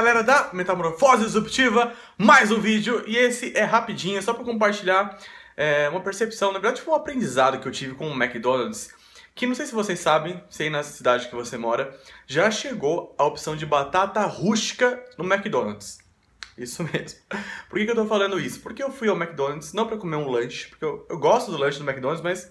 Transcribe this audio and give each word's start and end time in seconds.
Galera 0.00 0.22
da 0.22 0.48
Metamorfose 0.54 1.26
Disruptiva, 1.26 1.92
mais 2.16 2.50
um 2.50 2.58
vídeo 2.58 3.04
e 3.06 3.18
esse 3.18 3.54
é 3.54 3.64
rapidinho, 3.64 4.16
é 4.16 4.22
só 4.22 4.32
para 4.32 4.42
compartilhar 4.42 5.18
é, 5.54 5.90
uma 5.90 6.00
percepção, 6.00 6.54
na 6.54 6.58
verdade 6.58 6.82
um 6.88 6.94
aprendizado 6.94 7.60
que 7.60 7.68
eu 7.68 7.70
tive 7.70 7.94
com 7.94 8.08
o 8.08 8.14
McDonald's, 8.14 8.94
que 9.34 9.46
não 9.46 9.54
sei 9.54 9.66
se 9.66 9.74
vocês 9.74 10.00
sabem, 10.00 10.42
sei 10.48 10.70
na 10.70 10.82
cidade 10.82 11.28
que 11.28 11.34
você 11.34 11.58
mora, 11.58 11.94
já 12.26 12.50
chegou 12.50 13.14
a 13.18 13.26
opção 13.26 13.54
de 13.54 13.66
batata 13.66 14.22
rústica 14.22 15.04
no 15.18 15.30
McDonald's. 15.30 15.98
Isso 16.56 16.82
mesmo. 16.90 17.20
Por 17.68 17.78
que, 17.78 17.84
que 17.84 17.90
eu 17.90 17.96
tô 17.96 18.06
falando 18.06 18.40
isso? 18.40 18.60
Porque 18.60 18.82
eu 18.82 18.90
fui 18.90 19.06
ao 19.06 19.16
McDonald's 19.16 19.74
não 19.74 19.86
para 19.86 19.98
comer 19.98 20.16
um 20.16 20.30
lanche, 20.30 20.68
porque 20.68 20.84
eu, 20.86 21.06
eu 21.10 21.18
gosto 21.18 21.50
do 21.50 21.58
lanche 21.58 21.78
do 21.78 21.84
McDonald's, 21.84 22.24
mas 22.24 22.50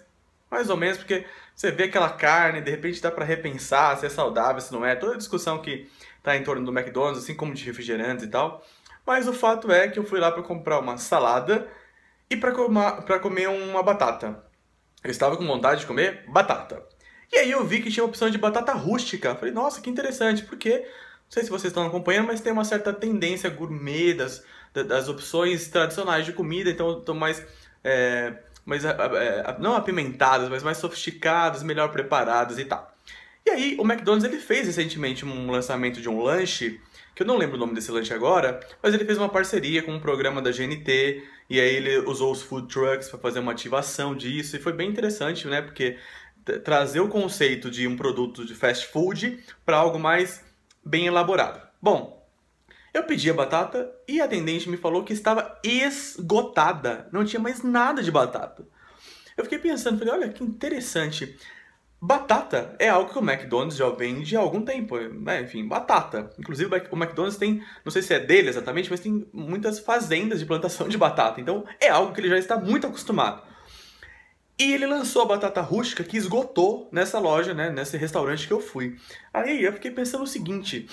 mais 0.50 0.70
ou 0.70 0.78
menos, 0.78 0.98
porque 0.98 1.26
você 1.56 1.72
vê 1.72 1.84
aquela 1.84 2.10
carne, 2.10 2.62
de 2.62 2.72
repente 2.72 3.02
dá 3.02 3.12
para 3.12 3.26
repensar 3.26 3.98
se 3.98 4.06
é 4.06 4.10
saudável, 4.10 4.62
se 4.62 4.72
não 4.72 4.86
é. 4.86 4.96
Toda 4.96 5.14
a 5.14 5.18
discussão 5.18 5.62
que 5.62 5.90
tá 6.24 6.36
em 6.36 6.44
torno 6.44 6.66
do 6.66 6.78
McDonald's, 6.78 7.24
assim 7.24 7.36
como 7.36 7.54
de 7.54 7.66
refrigerantes 7.66 8.26
e 8.26 8.30
tal. 8.30 8.66
Mas 9.06 9.28
o 9.28 9.34
fato 9.34 9.72
é 9.72 9.88
que 9.88 10.00
eu 10.00 10.04
fui 10.04 10.20
lá 10.20 10.32
para 10.32 10.44
comprar 10.44 10.80
uma 10.80 10.98
salada 10.98 11.68
e 12.30 12.38
para 12.38 13.20
comer 13.20 13.50
uma 13.50 13.82
batata. 13.82 14.44
Eu 15.04 15.12
estava 15.12 15.38
com 15.38 15.46
vontade 15.46 15.82
de 15.82 15.88
comer 15.88 16.26
batata. 16.28 16.84
E 17.32 17.38
aí 17.38 17.52
eu 17.52 17.66
vi 17.66 17.82
que 17.82 17.92
tinha 17.92 18.04
a 18.04 18.08
opção 18.08 18.30
de 18.30 18.38
batata 18.38 18.74
rústica. 18.74 19.36
Falei, 19.36 19.54
nossa, 19.54 19.82
que 19.82 19.90
interessante, 19.90 20.44
porque 20.44 20.80
não 20.80 21.30
sei 21.30 21.44
se 21.44 21.50
vocês 21.50 21.72
estão 21.72 21.86
acompanhando, 21.86 22.28
mas 22.28 22.42
tem 22.42 22.52
uma 22.52 22.66
certa 22.66 22.92
tendência 22.92 23.50
gourmet 23.50 24.14
das, 24.14 24.44
das 24.74 25.08
opções 25.08 25.68
tradicionais 25.68 26.26
de 26.26 26.34
comida, 26.34 26.70
então 26.70 27.00
estão 27.00 27.16
mais 27.16 27.46
é, 27.84 28.34
mais, 28.70 28.86
é, 28.86 28.92
é, 28.92 29.56
não 29.60 29.76
apimentadas, 29.76 30.48
mas 30.48 30.62
mais 30.62 30.78
sofisticadas, 30.78 31.64
melhor 31.64 31.92
preparadas 31.92 32.60
e 32.60 32.66
tal. 32.66 32.94
E 33.46 33.50
aí, 33.50 33.76
o 33.80 33.84
McDonald's 33.84 34.24
ele 34.24 34.40
fez 34.40 34.68
recentemente 34.68 35.26
um 35.26 35.50
lançamento 35.50 36.00
de 36.00 36.08
um 36.08 36.22
lanche, 36.22 36.80
que 37.16 37.24
eu 37.24 37.28
não 37.28 37.36
lembro 37.36 37.58
o 37.58 37.60
nome 37.60 37.74
desse 37.74 37.92
lanche 37.92 38.14
agora, 38.14 38.60
mas 38.82 38.94
ele 38.94 39.06
fez 39.06 39.18
uma 39.18 39.28
parceria 39.28 39.82
com 39.82 39.92
um 39.92 40.00
programa 40.00 40.40
da 40.40 40.52
GNT, 40.52 41.24
e 41.50 41.60
aí 41.60 41.76
ele 41.76 41.98
usou 42.00 42.32
os 42.32 42.44
food 42.44 42.68
trucks 42.68 43.10
para 43.10 43.18
fazer 43.18 43.40
uma 43.40 43.52
ativação 43.52 44.16
disso, 44.16 44.56
e 44.56 44.60
foi 44.60 44.72
bem 44.72 44.88
interessante, 44.88 45.48
né? 45.48 45.64
Porque 45.64 45.98
trazer 46.64 47.00
o 47.00 47.08
conceito 47.08 47.72
de 47.72 47.88
um 47.88 47.96
produto 47.96 48.46
de 48.46 48.54
fast 48.54 48.86
food 48.88 49.44
para 49.66 49.78
algo 49.78 49.98
mais 49.98 50.44
bem 50.86 51.08
elaborado. 51.08 51.60
Bom, 51.82 52.19
pedi 53.10 53.28
a 53.28 53.34
batata 53.34 53.92
e 54.08 54.22
a 54.22 54.26
atendente 54.26 54.70
me 54.70 54.78
falou 54.78 55.04
que 55.04 55.14
estava 55.14 55.60
esgotada, 55.64 57.10
não 57.12 57.26
tinha 57.26 57.40
mais 57.40 57.64
nada 57.64 58.04
de 58.04 58.12
batata. 58.12 58.68
Eu 59.36 59.44
fiquei 59.46 59.58
pensando, 59.58 59.98
falei, 59.98 60.14
olha 60.14 60.30
que 60.30 60.44
interessante. 60.44 61.36
Batata 62.00 62.76
é 62.78 62.88
algo 62.88 63.12
que 63.12 63.18
o 63.18 63.28
McDonald's 63.28 63.76
já 63.76 63.90
vende 63.90 64.38
há 64.38 64.40
algum 64.40 64.62
tempo, 64.64 64.96
né? 64.96 65.42
enfim, 65.42 65.68
batata. 65.68 66.30
Inclusive 66.38 66.70
o 66.70 66.96
McDonald's 66.96 67.36
tem, 67.36 67.64
não 67.84 67.92
sei 67.92 68.04
se 68.04 68.14
é 68.14 68.20
dele 68.20 68.50
exatamente, 68.50 68.92
mas 68.92 69.00
tem 69.00 69.28
muitas 69.34 69.80
fazendas 69.80 70.40
de 70.40 70.46
plantação 70.46 70.88
de 70.88 70.98
batata. 70.98 71.42
Então 71.42 71.66
é 71.82 71.90
algo 71.90 72.14
que 72.14 72.22
ele 72.22 72.30
já 72.30 72.38
está 72.38 72.58
muito 72.58 72.86
acostumado. 72.86 73.42
E 74.58 74.72
ele 74.72 74.86
lançou 74.86 75.24
a 75.24 75.26
batata 75.26 75.62
rústica 75.62 76.04
que 76.04 76.16
esgotou 76.16 76.88
nessa 76.92 77.18
loja, 77.18 77.56
né, 77.56 77.72
nesse 77.72 77.98
restaurante 77.98 78.46
que 78.46 78.54
eu 78.54 78.62
fui. 78.62 78.98
Aí 79.34 79.64
eu 79.64 79.74
fiquei 79.74 79.90
pensando 79.90 80.26
o 80.26 80.28
seguinte, 80.28 80.86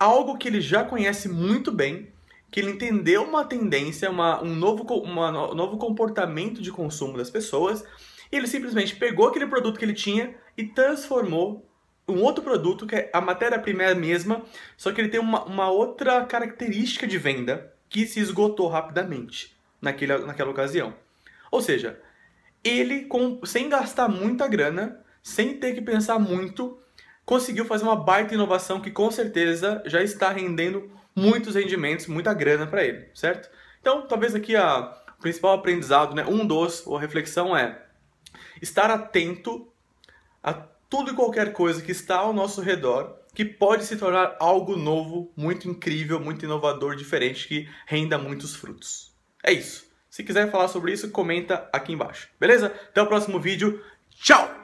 algo 0.00 0.38
que 0.38 0.48
ele 0.48 0.62
já 0.62 0.82
conhece 0.82 1.28
muito 1.28 1.70
bem, 1.70 2.10
que 2.50 2.58
ele 2.58 2.70
entendeu 2.70 3.22
uma 3.22 3.44
tendência, 3.44 4.10
uma, 4.10 4.42
um, 4.42 4.56
novo, 4.56 4.82
uma, 4.94 5.52
um 5.52 5.54
novo 5.54 5.76
comportamento 5.76 6.62
de 6.62 6.72
consumo 6.72 7.18
das 7.18 7.28
pessoas, 7.28 7.84
e 8.32 8.36
ele 8.36 8.46
simplesmente 8.46 8.96
pegou 8.96 9.28
aquele 9.28 9.46
produto 9.46 9.78
que 9.78 9.84
ele 9.84 9.92
tinha 9.92 10.34
e 10.56 10.64
transformou 10.64 11.70
um 12.08 12.22
outro 12.22 12.42
produto, 12.42 12.86
que 12.86 12.96
é 12.96 13.10
a 13.12 13.20
matéria-prima 13.20 13.82
é 13.82 13.92
a 13.92 13.94
mesma, 13.94 14.42
só 14.76 14.90
que 14.90 15.00
ele 15.00 15.10
tem 15.10 15.20
uma, 15.20 15.44
uma 15.44 15.70
outra 15.70 16.24
característica 16.24 17.06
de 17.06 17.18
venda 17.18 17.72
que 17.88 18.06
se 18.06 18.20
esgotou 18.20 18.68
rapidamente 18.68 19.54
naquele, 19.80 20.16
naquela 20.18 20.50
ocasião. 20.50 20.94
Ou 21.50 21.60
seja, 21.60 22.00
ele, 22.64 23.04
com, 23.04 23.44
sem 23.44 23.68
gastar 23.68 24.08
muita 24.08 24.48
grana, 24.48 25.04
sem 25.22 25.54
ter 25.58 25.74
que 25.74 25.82
pensar 25.82 26.18
muito, 26.18 26.78
conseguiu 27.30 27.64
fazer 27.64 27.84
uma 27.84 27.94
baita 27.94 28.34
inovação 28.34 28.80
que 28.80 28.90
com 28.90 29.08
certeza 29.08 29.80
já 29.86 30.02
está 30.02 30.32
rendendo 30.32 30.90
muitos 31.14 31.54
rendimentos, 31.54 32.08
muita 32.08 32.34
grana 32.34 32.66
para 32.66 32.84
ele, 32.84 33.08
certo? 33.14 33.48
Então, 33.80 34.04
talvez 34.04 34.34
aqui 34.34 34.56
a 34.56 35.00
o 35.16 35.22
principal 35.22 35.52
aprendizado, 35.52 36.12
né, 36.12 36.24
um 36.26 36.44
dos, 36.44 36.84
ou 36.84 36.96
a 36.96 37.00
reflexão 37.00 37.56
é 37.56 37.80
estar 38.60 38.90
atento 38.90 39.70
a 40.42 40.52
tudo 40.52 41.12
e 41.12 41.14
qualquer 41.14 41.52
coisa 41.52 41.80
que 41.80 41.92
está 41.92 42.16
ao 42.16 42.32
nosso 42.32 42.60
redor 42.62 43.16
que 43.32 43.44
pode 43.44 43.84
se 43.84 43.96
tornar 43.96 44.34
algo 44.40 44.74
novo, 44.76 45.30
muito 45.36 45.68
incrível, 45.68 46.18
muito 46.18 46.44
inovador, 46.44 46.96
diferente, 46.96 47.46
que 47.46 47.68
renda 47.86 48.18
muitos 48.18 48.56
frutos. 48.56 49.14
É 49.44 49.52
isso. 49.52 49.88
Se 50.08 50.24
quiser 50.24 50.50
falar 50.50 50.66
sobre 50.66 50.92
isso, 50.92 51.10
comenta 51.12 51.68
aqui 51.72 51.92
embaixo. 51.92 52.28
Beleza? 52.40 52.66
Até 52.88 53.00
o 53.00 53.06
próximo 53.06 53.38
vídeo. 53.38 53.80
Tchau! 54.20 54.59